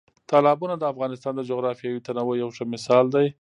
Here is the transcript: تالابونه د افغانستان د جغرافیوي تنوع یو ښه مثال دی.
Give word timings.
تالابونه 0.31 0.75
د 0.77 0.83
افغانستان 0.93 1.33
د 1.35 1.41
جغرافیوي 1.49 1.99
تنوع 2.07 2.35
یو 2.41 2.49
ښه 2.55 2.63
مثال 2.73 3.05
دی. 3.15 3.27